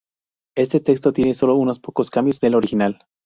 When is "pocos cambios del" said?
1.79-2.55